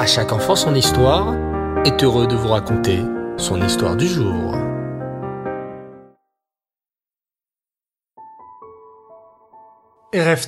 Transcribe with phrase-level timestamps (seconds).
[0.00, 1.34] À chaque enfant son histoire
[1.84, 3.02] est heureux de vous raconter
[3.36, 4.54] son histoire du jour.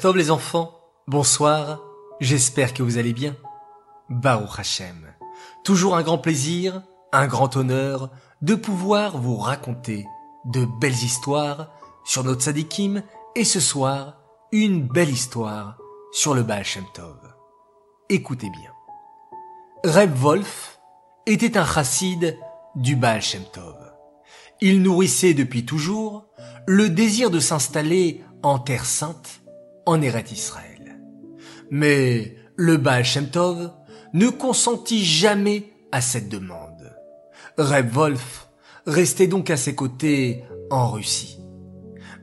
[0.00, 1.82] Tov les enfants, bonsoir,
[2.18, 3.36] j'espère que vous allez bien.
[4.08, 5.12] Baruch Hashem,
[5.64, 6.80] toujours un grand plaisir,
[7.12, 8.08] un grand honneur
[8.40, 10.06] de pouvoir vous raconter
[10.46, 11.68] de belles histoires
[12.06, 13.02] sur notre Sadikim
[13.36, 14.16] et ce soir,
[14.50, 15.76] une belle histoire
[16.10, 17.18] sur le Baal Shem Tov.
[18.08, 18.71] Écoutez bien.
[19.84, 20.78] Reb Wolf
[21.26, 22.38] était un chassid
[22.76, 23.74] du Baal Shem Tov.
[24.60, 26.26] Il nourrissait depuis toujours
[26.68, 29.40] le désir de s'installer en terre sainte,
[29.84, 31.00] en Eret Israël.
[31.72, 33.72] Mais le Baal Shem Tov
[34.12, 36.96] ne consentit jamais à cette demande.
[37.58, 38.50] Reb Wolf
[38.86, 41.40] restait donc à ses côtés en Russie.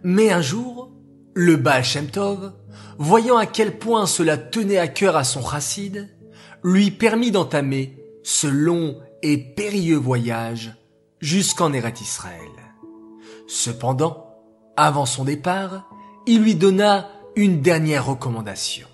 [0.01, 0.93] Mais un jour,
[1.33, 2.53] le Baal Shem Tov,
[2.97, 6.07] voyant à quel point cela tenait à cœur à son chassid,
[6.63, 10.73] lui permit d'entamer ce long et périlleux voyage
[11.19, 12.49] jusqu'en Eret Israël.
[13.47, 14.35] Cependant,
[14.77, 15.89] avant son départ,
[16.27, 18.87] il lui donna une dernière recommandation.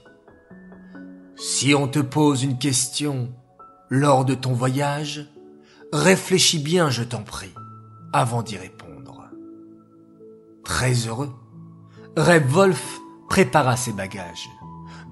[1.35, 3.33] Si on te pose une question
[3.89, 5.27] lors de ton voyage,
[5.91, 7.53] réfléchis bien, je t'en prie,
[8.13, 9.29] avant d'y répondre.
[10.63, 11.33] Très heureux,
[12.17, 14.49] Reb Wolf prépara ses bagages,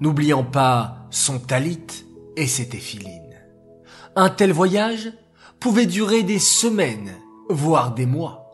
[0.00, 2.03] n'oubliant pas son talit
[2.36, 3.40] et ses téphilines.
[4.16, 5.12] Un tel voyage
[5.60, 7.14] pouvait durer des semaines,
[7.48, 8.44] voire des mois.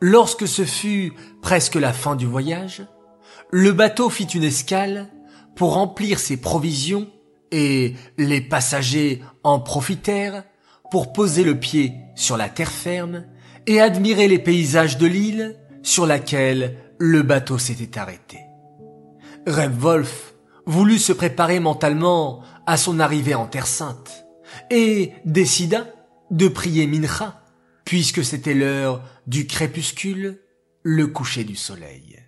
[0.00, 2.86] Lorsque ce fut presque la fin du voyage,
[3.50, 5.08] le bateau fit une escale
[5.54, 7.08] pour remplir ses provisions
[7.52, 10.44] et les passagers en profitèrent
[10.90, 13.24] pour poser le pied sur la terre ferme
[13.66, 18.38] et admirer les paysages de l'île sur laquelle le bateau s'était arrêté.
[19.46, 20.34] Reb Wolf
[20.66, 24.26] voulut se préparer mentalement à son arrivée en Terre Sainte
[24.70, 25.86] et décida
[26.30, 27.40] de prier Mincha
[27.84, 30.40] puisque c'était l'heure du crépuscule,
[30.82, 32.18] le coucher du soleil.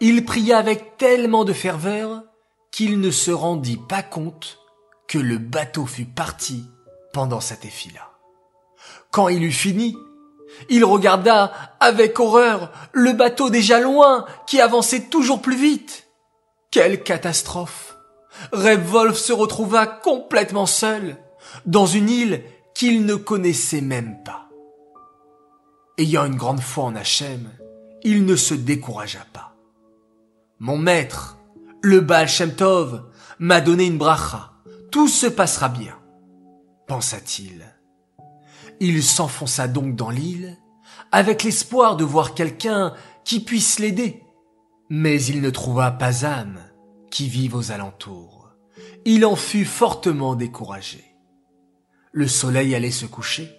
[0.00, 2.24] Il pria avec tellement de ferveur
[2.70, 4.58] qu'il ne se rendit pas compte
[5.06, 6.64] que le bateau fut parti
[7.12, 8.10] pendant cet effet-là.
[9.10, 9.96] Quand il eut fini,
[10.68, 16.08] il regarda avec horreur le bateau déjà loin qui avançait toujours plus vite.
[16.70, 17.83] Quelle catastrophe
[18.52, 21.16] Wolf se retrouva complètement seul
[21.66, 22.42] dans une île
[22.74, 24.48] qu'il ne connaissait même pas.
[25.98, 27.50] Ayant une grande foi en Hachem,
[28.02, 29.54] il ne se découragea pas.
[30.58, 31.38] Mon maître,
[31.82, 33.04] le Baal Shem Tov,
[33.38, 34.52] m'a donné une bracha.
[34.90, 35.96] Tout se passera bien,
[36.86, 37.64] pensa-t-il.
[38.80, 40.58] Il s'enfonça donc dans l'île,
[41.12, 44.22] avec l'espoir de voir quelqu'un qui puisse l'aider.
[44.90, 46.58] Mais il ne trouva pas âme
[47.14, 48.50] qui vive aux alentours.
[49.04, 51.04] Il en fut fortement découragé.
[52.10, 53.54] Le soleil allait se coucher.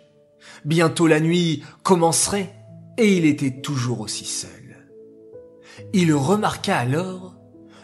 [0.66, 2.54] Bientôt la nuit commencerait
[2.98, 4.90] et il était toujours aussi seul.
[5.94, 7.38] Il remarqua alors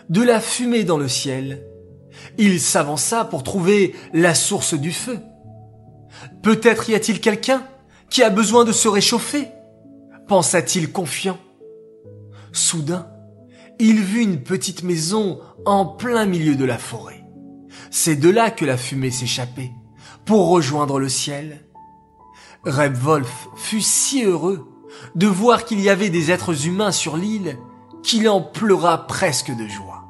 [0.10, 1.66] de la fumée dans le ciel.
[2.38, 5.20] Il s'avança pour trouver la source du feu.
[6.44, 7.66] Peut-être y a-t-il quelqu'un
[8.10, 9.48] qui a besoin de se réchauffer
[10.28, 11.38] pensa-t-il confiant.
[12.52, 13.11] Soudain,
[13.84, 17.26] il vit une petite maison en plein milieu de la forêt.
[17.90, 19.72] C'est de là que la fumée s'échappait,
[20.24, 21.66] pour rejoindre le ciel.
[22.64, 24.68] Reb Wolf fut si heureux
[25.16, 27.58] de voir qu'il y avait des êtres humains sur l'île
[28.04, 30.04] qu'il en pleura presque de joie.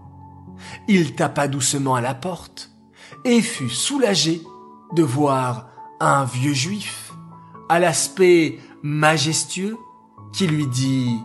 [0.90, 2.72] Il tapa doucement à la porte
[3.24, 4.42] et fut soulagé
[4.96, 5.70] de voir
[6.02, 7.14] un vieux juif,
[7.70, 9.78] à l'aspect majestueux,
[10.34, 11.20] qui lui dit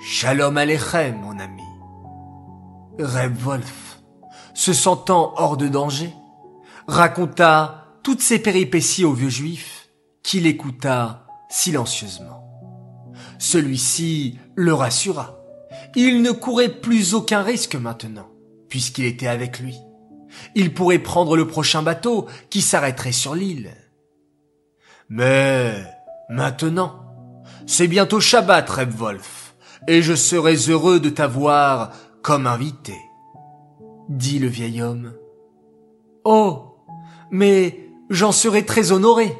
[0.00, 1.62] Shalom Aleichem, mon ami.
[3.00, 3.98] Reb Wolf,
[4.54, 6.12] se sentant hors de danger,
[6.86, 9.88] raconta toutes ses péripéties au vieux juif,
[10.22, 12.72] qui l'écouta silencieusement.
[13.38, 15.36] Celui-ci le rassura.
[15.96, 18.28] Il ne courait plus aucun risque maintenant,
[18.68, 19.76] puisqu'il était avec lui.
[20.54, 23.74] Il pourrait prendre le prochain bateau qui s'arrêterait sur l'île.
[25.08, 25.74] Mais
[26.28, 27.04] maintenant,
[27.66, 29.47] c'est bientôt Shabbat, Reb Wolf,
[29.86, 31.92] et je serai heureux de t'avoir
[32.22, 32.96] comme invité,
[34.08, 35.14] dit le vieil homme.
[36.24, 36.76] Oh,
[37.30, 39.34] mais j'en serai très honoré,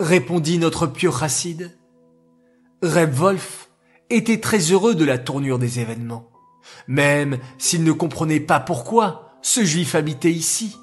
[0.00, 1.76] répondit notre pieux chassid.
[2.82, 3.70] Reb Wolf
[4.10, 6.30] était très heureux de la tournure des événements,
[6.88, 10.76] même s'il ne comprenait pas pourquoi ce juif habitait ici,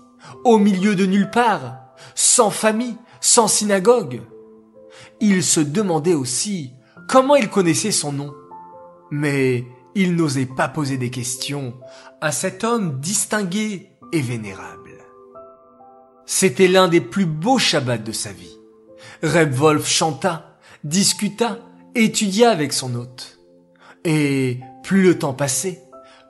[0.44, 1.78] au milieu de nulle part,
[2.16, 4.22] sans famille, sans synagogue.
[5.20, 6.72] Il se demandait aussi
[7.08, 8.34] comment il connaissait son nom.
[9.12, 9.66] Mais
[9.96, 11.74] il n'osait pas poser des questions
[12.22, 14.92] à cet homme distingué et vénérable.
[16.26, 18.56] C'était l'un des plus beaux Shabbats de sa vie.
[19.24, 21.58] Reb Wolf chanta, discuta,
[21.96, 23.40] étudia avec son hôte.
[24.06, 25.82] Et plus le temps passait,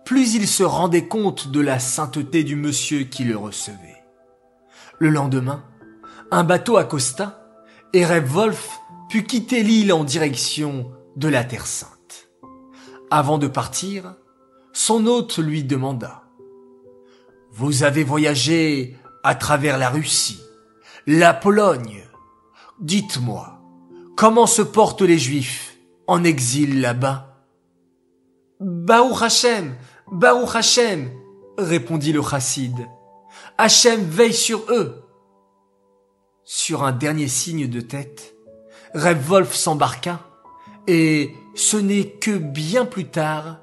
[0.05, 4.03] plus il se rendait compte de la sainteté du monsieur qui le recevait.
[4.97, 5.65] Le lendemain,
[6.31, 7.53] un bateau accosta
[7.93, 8.79] et Reb Wolf
[9.09, 11.98] put quitter l'île en direction de la Terre Sainte.
[13.11, 14.13] Avant de partir,
[14.71, 16.23] son hôte lui demanda
[17.51, 20.41] Vous avez voyagé à travers la Russie,
[21.07, 22.03] la Pologne.
[22.79, 23.61] Dites-moi,
[24.15, 25.75] comment se portent les Juifs
[26.06, 27.45] en exil là-bas?
[28.59, 29.75] Baruch Hashem,
[30.11, 31.09] Baruch Hashem,
[31.57, 32.75] répondit le chassid.
[33.57, 35.03] Hachem veille sur eux.
[36.44, 38.35] Sur un dernier signe de tête,
[38.94, 40.19] Reb Wolf s'embarqua,
[40.88, 43.59] et ce n'est que bien plus tard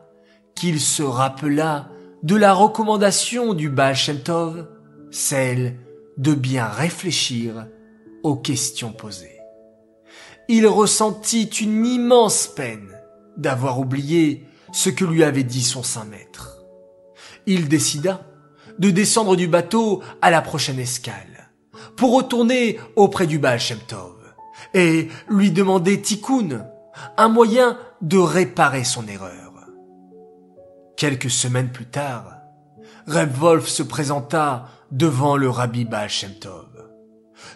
[0.54, 1.88] qu'il se rappela
[2.22, 3.96] de la recommandation du Baal
[5.10, 5.78] celle
[6.18, 7.66] de bien réfléchir
[8.22, 9.40] aux questions posées.
[10.48, 13.00] Il ressentit une immense peine
[13.38, 16.66] d'avoir oublié ce que lui avait dit son saint maître.
[17.46, 18.26] Il décida
[18.78, 21.50] de descendre du bateau à la prochaine escale,
[21.96, 23.58] pour retourner auprès du Baal
[24.74, 26.66] et lui demander tikkun,
[27.16, 29.52] un moyen de réparer son erreur.
[30.96, 32.32] Quelques semaines plus tard,
[33.06, 36.08] Reb Wolf se présenta devant le rabbi Baal.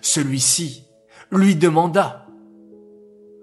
[0.02, 0.86] Celui-ci
[1.30, 2.26] lui demanda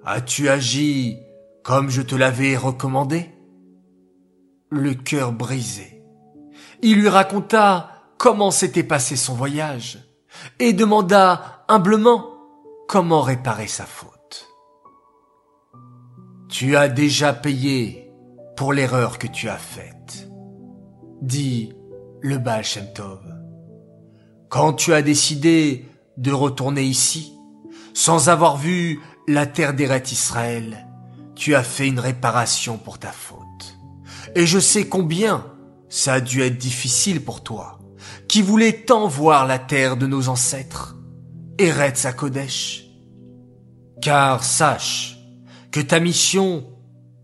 [0.05, 1.19] As-tu agi
[1.63, 3.29] comme je te l'avais recommandé?
[4.69, 6.03] Le cœur brisé,
[6.81, 9.99] il lui raconta comment s'était passé son voyage
[10.59, 12.33] et demanda humblement
[12.87, 14.16] comment réparer sa faute.
[16.49, 18.09] Tu as déjà payé
[18.55, 20.29] pour l'erreur que tu as faite,
[21.21, 21.73] dit
[22.21, 23.19] le Baal Shem Tov.
[24.47, 25.85] Quand tu as décidé
[26.15, 27.33] de retourner ici,
[27.93, 30.87] sans avoir vu la terre d'Eret Israël,
[31.35, 33.77] tu as fait une réparation pour ta faute.
[34.33, 35.45] Et je sais combien
[35.89, 37.79] ça a dû être difficile pour toi,
[38.29, 40.95] qui voulais tant voir la terre de nos ancêtres,
[41.57, 42.85] Eretz Kodesh.
[44.01, 45.16] Car sache
[45.77, 46.65] que ta mission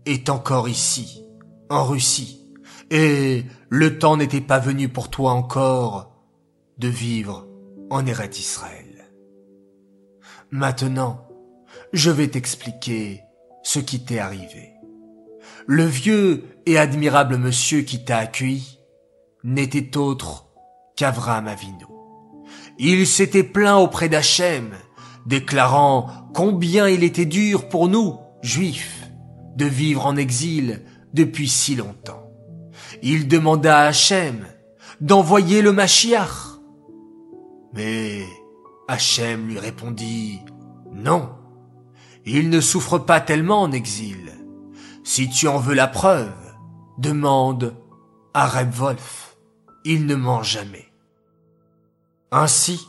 [0.06, 1.26] est encore ici,
[1.70, 2.52] en Russie,
[2.88, 6.12] et le temps n'était pas venu pour toi encore
[6.78, 7.48] de vivre
[7.90, 9.10] en Eretz Israël.
[10.52, 11.26] Maintenant,
[11.92, 13.22] je vais t'expliquer
[13.64, 14.70] ce qui t'est arrivé.
[15.66, 18.78] Le vieux et admirable monsieur qui t'a accueilli
[19.42, 20.46] n'était autre
[20.94, 21.86] qu'Avram Avinu.
[22.78, 24.76] Il s'était plaint auprès d'Hachem,
[25.26, 29.08] déclarant combien il était dur pour nous, juifs,
[29.56, 30.82] de vivre en exil
[31.14, 32.30] depuis si longtemps.
[33.02, 34.46] Il demanda à Hachem
[35.00, 36.60] d'envoyer le Mashiach.
[37.72, 38.24] Mais
[38.86, 40.40] Hachem lui répondit
[40.92, 41.30] non,
[42.24, 44.32] il ne souffre pas tellement en exil.
[45.02, 46.32] Si tu en veux la preuve,
[46.98, 47.74] demande
[48.32, 49.36] à Reb Wolf.
[49.84, 50.86] Il ne ment jamais.
[52.30, 52.86] Ainsi,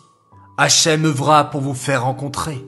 [0.57, 2.63] Hachem œuvra pour vous faire rencontrer.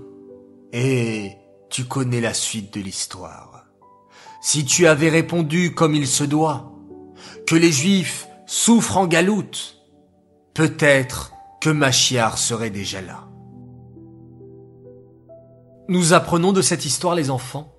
[0.74, 1.37] Et
[1.70, 3.66] tu connais la suite de l'histoire.
[4.42, 6.72] Si tu avais répondu comme il se doit,
[7.46, 9.78] que les Juifs souffrent en galoute,
[10.54, 13.28] peut-être que Machiar serait déjà là.
[15.90, 17.74] Nous apprenons de cette histoire, les enfants,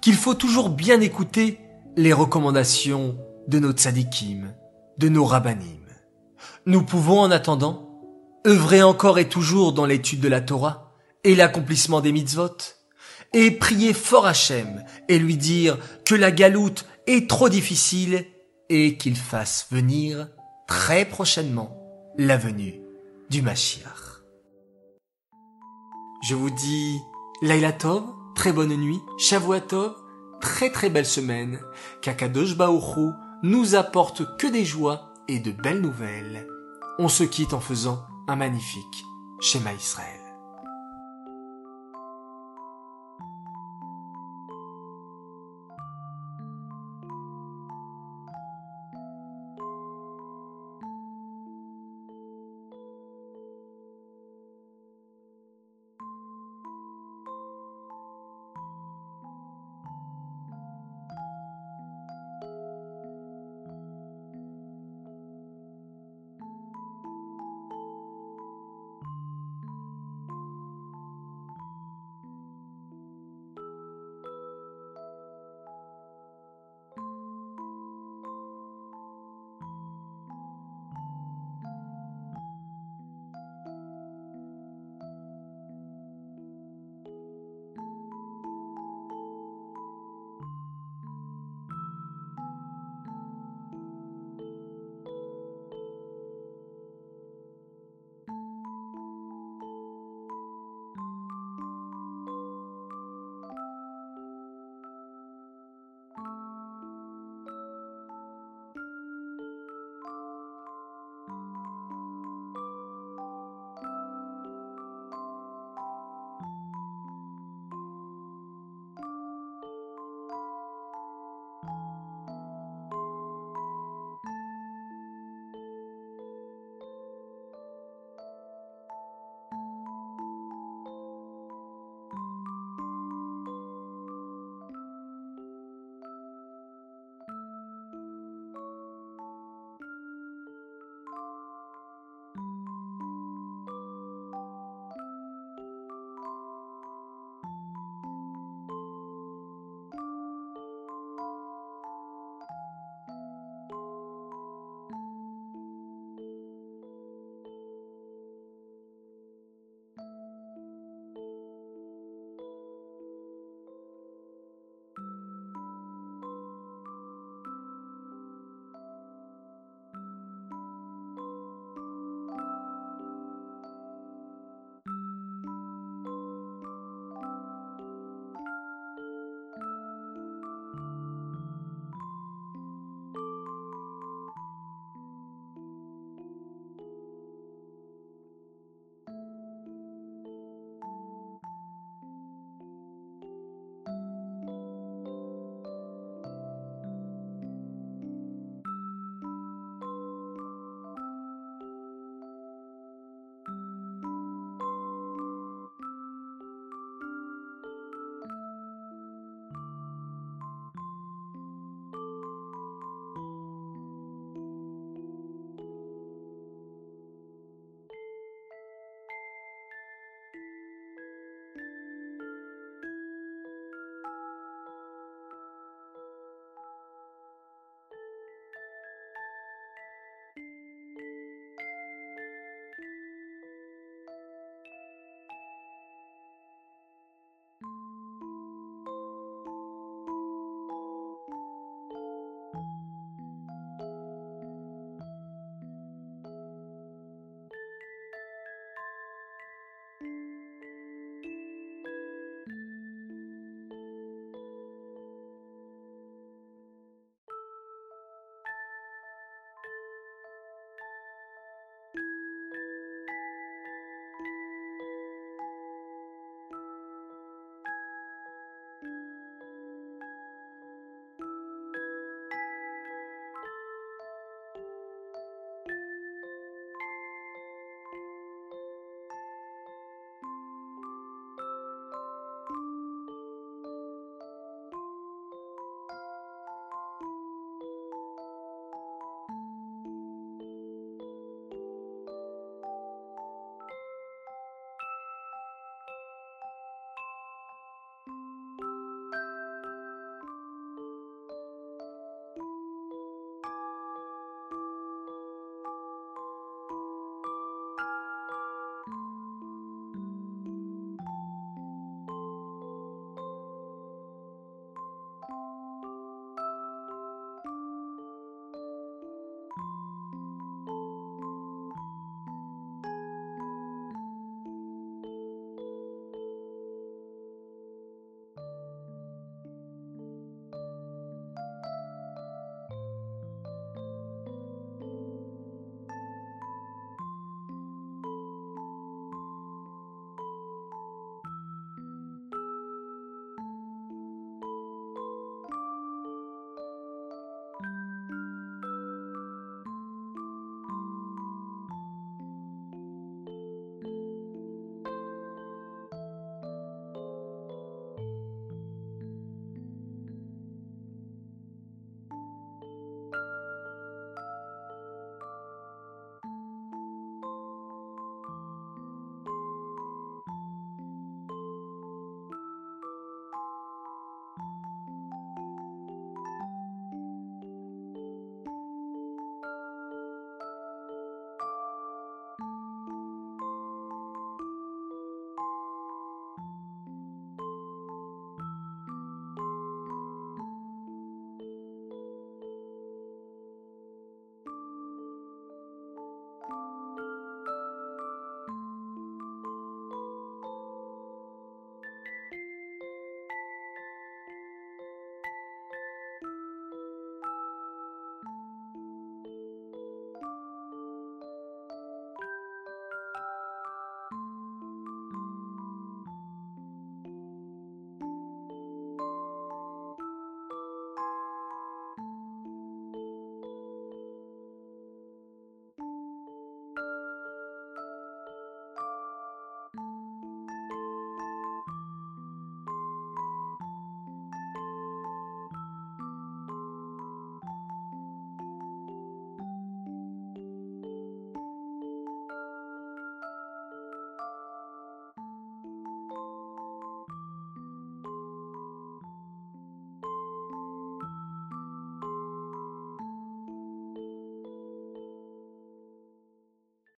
[0.00, 1.60] qu'il faut toujours bien écouter
[1.96, 3.18] les recommandations
[3.48, 4.54] de nos tzadikim,
[4.98, 5.84] de nos rabbinim.
[6.66, 7.88] Nous pouvons, en attendant,
[8.46, 12.56] œuvrer encore et toujours dans l'étude de la Torah et l'accomplissement des mitzvot,
[13.32, 18.24] et prier fort Hachem et lui dire que la galoute est trop difficile
[18.68, 20.28] et qu'il fasse venir
[20.66, 21.76] très prochainement
[22.16, 22.80] la venue
[23.30, 24.22] du Mashiach.
[26.28, 26.98] Je vous dis
[27.42, 28.04] Laila Tov,
[28.34, 29.94] très bonne nuit, Shavuatov,
[30.40, 31.60] très très belle semaine,
[32.02, 33.10] qu'Akadosh Baoru
[33.42, 36.46] nous apporte que des joies et de belles nouvelles.
[36.98, 39.04] On se quitte en faisant un magnifique
[39.40, 40.17] schéma Israël.